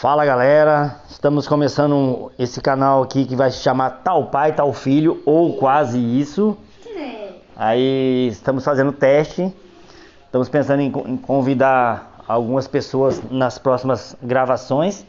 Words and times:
Fala 0.00 0.24
galera, 0.24 0.96
estamos 1.10 1.46
começando 1.46 2.32
esse 2.38 2.58
canal 2.58 3.02
aqui 3.02 3.26
que 3.26 3.36
vai 3.36 3.50
se 3.50 3.58
chamar 3.58 4.00
Tal 4.02 4.28
Pai, 4.28 4.50
Tal 4.54 4.72
Filho 4.72 5.22
ou 5.26 5.58
quase 5.58 5.98
isso. 5.98 6.56
Aí 7.54 8.28
estamos 8.28 8.64
fazendo 8.64 8.92
teste, 8.92 9.54
estamos 10.24 10.48
pensando 10.48 10.80
em, 10.80 10.90
convidar 11.18 12.24
algumas 12.26 12.66
pessoas 12.66 13.20
nas 13.30 13.58
próximas 13.58 14.16
gravações. 14.22 15.04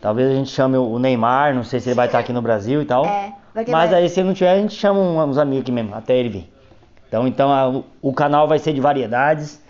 Talvez 0.00 0.30
a 0.30 0.34
gente 0.34 0.50
chame 0.50 0.76
o 0.76 0.96
Neymar, 1.00 1.52
não 1.52 1.64
sei 1.64 1.80
se 1.80 1.88
ele 1.88 1.96
vai 1.96 2.06
estar 2.06 2.20
aqui 2.20 2.32
no 2.32 2.40
Brasil 2.40 2.82
e 2.82 2.84
tal. 2.84 3.04
É, 3.06 3.32
Mas 3.68 3.92
aí 3.92 4.08
se 4.08 4.20
ele 4.20 4.28
não 4.28 4.34
tiver, 4.34 4.52
a 4.52 4.56
gente 4.58 4.74
chama 4.76 5.00
uns 5.24 5.38
amigos 5.38 5.62
aqui 5.62 5.72
mesmo, 5.72 5.92
até 5.92 6.16
ele 6.16 6.28
vir. 6.28 6.52
Então, 7.08 7.26
então 7.26 7.50
a- 7.52 7.82
o 8.00 8.12
canal 8.12 8.46
vai 8.46 8.60
ser 8.60 8.72
de 8.72 8.80
variedades. 8.80 9.60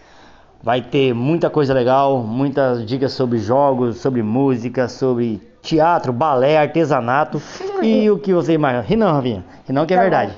Vai 0.65 0.81
ter 0.81 1.12
muita 1.12 1.51
coisa 1.51 1.75
legal, 1.75 2.21
muitas 2.23 2.87
dicas 2.87 3.12
sobre 3.12 3.37
jogos, 3.37 3.99
sobre 3.99 4.23
música, 4.23 4.88
sobre 4.88 5.38
teatro, 5.61 6.11
balé, 6.11 6.57
artesanato 6.57 7.41
e 7.83 8.09
o 8.11 8.19
que 8.19 8.33
você 8.33 8.55
imagina. 8.55 8.80
Ri 8.83 8.97
não, 8.97 9.12
Rafinha. 9.12 9.45
Não 9.69 9.85
que 9.85 9.93
é 9.93 9.97
Tá 9.98 10.02
verdade. 10.02 10.33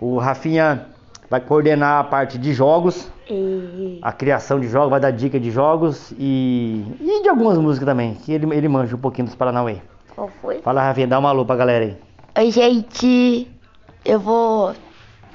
O 0.00 0.16
Rafinha 0.18 0.86
vai 1.28 1.40
coordenar 1.40 1.98
a 1.98 2.04
parte 2.04 2.38
de 2.38 2.52
jogos, 2.52 3.10
E... 3.28 3.98
a 4.00 4.12
criação 4.12 4.60
de 4.60 4.68
jogos, 4.68 4.90
vai 4.90 5.00
dar 5.00 5.10
dica 5.10 5.40
de 5.40 5.50
jogos 5.50 6.12
e, 6.16 6.84
e 7.00 7.22
de 7.24 7.28
algumas 7.28 7.58
músicas 7.58 7.86
também, 7.86 8.14
que 8.14 8.32
ele, 8.32 8.46
ele 8.54 8.68
manja 8.68 8.94
um 8.94 9.00
pouquinho 9.00 9.26
dos 9.26 9.34
Paranauê. 9.34 9.78
Qual 10.14 10.28
foi? 10.40 10.60
Fala, 10.62 10.84
Rafinha, 10.84 11.08
dá 11.08 11.18
uma 11.18 11.30
alô 11.30 11.44
pra 11.44 11.56
galera 11.56 11.84
aí. 11.84 11.96
Oi, 12.38 12.50
gente. 12.52 13.50
Eu 14.04 14.20
vou 14.20 14.72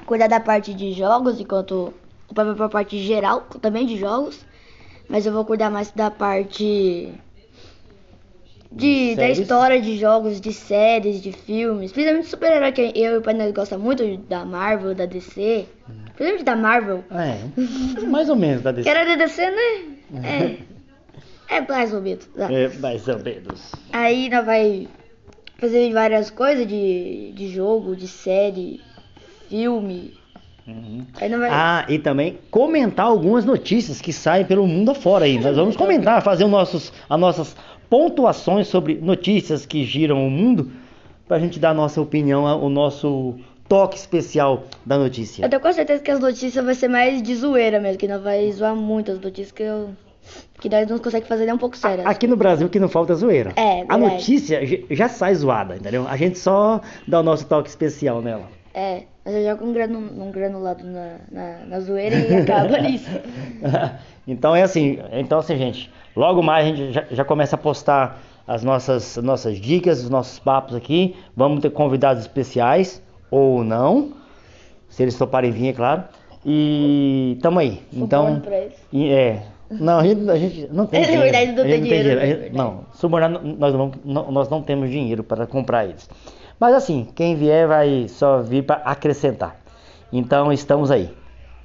cuidar 0.06 0.28
da 0.28 0.40
parte 0.40 0.72
de 0.72 0.94
jogos, 0.94 1.38
enquanto 1.38 1.92
o 2.30 2.34
pai 2.34 2.44
vai 2.44 2.54
pra 2.54 2.68
parte 2.68 2.98
geral, 2.98 3.42
também 3.60 3.86
de 3.86 3.96
jogos. 3.96 4.44
Mas 5.08 5.24
eu 5.24 5.32
vou 5.32 5.44
cuidar 5.44 5.70
mais 5.70 5.90
da 5.92 6.10
parte 6.10 7.12
de, 8.70 9.14
da 9.16 9.22
Séries? 9.22 9.38
história 9.38 9.80
de 9.80 9.96
jogos, 9.98 10.40
de 10.40 10.52
séries, 10.52 11.22
de 11.22 11.32
filmes. 11.32 11.90
Principalmente 11.92 12.24
de 12.24 12.30
super-herói, 12.30 12.72
que 12.72 12.92
eu 12.94 13.14
e 13.14 13.18
o 13.18 13.22
pai 13.22 13.34
nós 13.34 13.52
gosta 13.52 13.78
muito 13.78 14.04
da 14.28 14.44
Marvel, 14.44 14.94
da 14.94 15.06
DC. 15.06 15.66
Principalmente 16.14 16.44
da 16.44 16.56
Marvel. 16.56 17.04
É, 17.10 18.06
mais 18.06 18.28
ou 18.28 18.36
menos 18.36 18.62
da 18.62 18.70
Que 18.72 18.82
DC. 18.82 18.88
era 18.90 19.04
da 19.04 19.16
DC, 19.24 19.50
né? 19.50 20.22
É. 20.24 20.68
É 21.50 21.62
mais 21.62 21.94
ou 21.94 22.02
menos. 22.02 22.26
tá. 22.26 22.52
É, 22.52 22.68
mais 22.78 23.08
ou 23.08 23.18
menos. 23.20 23.72
Aí 23.90 24.28
nós 24.28 24.44
vai 24.44 24.86
fazer 25.56 25.90
várias 25.94 26.28
coisas 26.28 26.66
de, 26.66 27.32
de 27.34 27.48
jogo, 27.48 27.96
de 27.96 28.06
série, 28.06 28.82
filme. 29.48 30.12
Uhum. 30.68 31.06
Vai. 31.18 31.48
Ah, 31.50 31.86
e 31.88 31.98
também 31.98 32.38
comentar 32.50 33.06
algumas 33.06 33.44
notícias 33.44 34.02
que 34.02 34.12
saem 34.12 34.44
pelo 34.44 34.66
mundo 34.66 34.90
afora 34.90 35.24
aí. 35.24 35.40
Nós 35.40 35.56
vamos 35.56 35.76
comentar, 35.76 36.22
fazer 36.22 36.44
os 36.44 36.50
nossos, 36.50 36.92
as 37.08 37.18
nossas 37.18 37.56
pontuações 37.88 38.68
sobre 38.68 38.96
notícias 38.96 39.64
que 39.64 39.84
giram 39.84 40.26
o 40.26 40.30
mundo, 40.30 40.70
pra 41.26 41.38
gente 41.38 41.58
dar 41.58 41.70
a 41.70 41.74
nossa 41.74 42.00
opinião, 42.00 42.44
o 42.62 42.68
nosso 42.68 43.36
toque 43.66 43.96
especial 43.96 44.64
da 44.84 44.98
notícia. 44.98 45.44
Eu 45.44 45.48
tenho 45.48 45.60
com 45.60 45.72
certeza 45.72 46.02
que 46.02 46.10
as 46.10 46.20
notícias 46.20 46.64
vai 46.64 46.74
ser 46.74 46.88
mais 46.88 47.22
de 47.22 47.34
zoeira 47.34 47.80
mesmo, 47.80 47.98
que 47.98 48.08
não 48.08 48.20
vai 48.20 48.50
zoar 48.52 48.76
muito 48.76 49.12
as 49.12 49.20
notícias 49.20 49.52
que 49.52 49.62
eu. 49.62 49.90
Que 50.60 50.68
nós 50.68 50.86
não 50.86 50.98
conseguimos 50.98 51.28
fazer 51.28 51.46
nem 51.46 51.54
um 51.54 51.58
pouco 51.58 51.76
sérias. 51.76 52.06
Aqui 52.06 52.26
no 52.26 52.36
Brasil 52.36 52.68
que 52.68 52.78
não 52.78 52.88
falta 52.88 53.14
zoeira. 53.14 53.52
É, 53.56 53.86
a 53.88 53.96
notícia 53.96 54.60
já 54.90 55.08
sai 55.08 55.34
zoada, 55.34 55.76
entendeu? 55.76 56.06
A 56.06 56.16
gente 56.18 56.38
só 56.38 56.82
dá 57.06 57.20
o 57.20 57.22
nosso 57.22 57.46
toque 57.46 57.70
especial 57.70 58.20
nela. 58.20 58.46
É, 58.74 59.04
mas 59.28 59.36
eu 59.36 59.50
jogo 59.50 59.66
um, 59.66 59.72
granu, 59.74 59.98
um 59.98 60.30
granulado 60.30 60.84
na, 60.84 61.16
na, 61.30 61.58
na 61.66 61.80
zoeira 61.80 62.16
e 62.16 62.34
acaba 62.36 62.78
nisso. 62.80 63.10
então 64.26 64.56
é 64.56 64.62
assim, 64.62 64.98
então 65.12 65.38
assim, 65.38 65.56
gente, 65.56 65.90
logo 66.16 66.42
mais 66.42 66.64
a 66.64 66.68
gente 66.74 66.92
já, 66.92 67.04
já 67.10 67.24
começa 67.24 67.54
a 67.56 67.58
postar 67.58 68.20
as 68.46 68.64
nossas, 68.64 69.18
nossas 69.18 69.58
dicas, 69.60 70.02
os 70.02 70.08
nossos 70.08 70.38
papos 70.38 70.74
aqui. 70.74 71.14
Vamos 71.36 71.60
ter 71.60 71.70
convidados 71.70 72.22
especiais 72.22 73.02
ou 73.30 73.62
não, 73.62 74.12
se 74.88 75.02
eles 75.02 75.16
toparem 75.18 75.50
vir, 75.50 75.68
é 75.68 75.72
claro. 75.74 76.04
E 76.46 77.36
tamo 77.42 77.58
aí. 77.58 77.82
Então, 77.92 78.22
Suborno 78.24 78.40
pra 78.44 78.58
eles. 78.58 78.74
é. 78.94 79.42
Não, 79.70 79.98
a 79.98 80.02
gente, 80.06 80.30
a 80.30 80.36
gente 80.36 80.68
não 80.72 80.86
tem 80.86 81.00
É 81.02 81.04
dinheiro. 81.04 81.22
verdade, 81.24 81.52
não 81.52 81.62
A 81.62 81.66
tem 81.66 81.74
gente 81.74 81.82
dinheiro. 81.84 82.20
A 82.22 82.26
gente- 82.26 82.56
não, 82.56 82.84
subornar 82.94 83.28
nós 83.30 83.74
não, 83.74 83.92
não- 84.02 84.32
nós 84.32 84.48
não 84.48 84.62
temos 84.62 84.88
dinheiro 84.90 85.22
para 85.22 85.46
comprar 85.46 85.84
eles. 85.84 86.08
Mas 86.58 86.74
assim, 86.74 87.08
quem 87.14 87.36
vier 87.36 87.68
vai 87.68 88.06
só 88.08 88.42
vir 88.42 88.64
para 88.64 88.76
acrescentar. 88.84 89.56
Então 90.12 90.52
estamos 90.52 90.90
aí. 90.90 91.14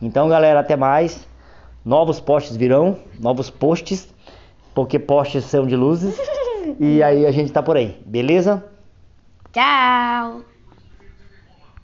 Então 0.01 0.29
galera, 0.29 0.59
até 0.59 0.75
mais. 0.75 1.27
Novos 1.83 2.19
posts 2.19 2.55
virão, 2.55 2.97
novos 3.19 3.49
posts, 3.49 4.07
porque 4.73 4.97
posts 4.97 5.45
são 5.45 5.65
de 5.65 5.75
luzes. 5.75 6.17
E 6.79 7.03
aí 7.03 7.25
a 7.25 7.31
gente 7.31 7.51
tá 7.51 7.61
por 7.61 7.75
aí, 7.77 8.01
beleza? 8.05 8.63
Tchau! 9.51 10.52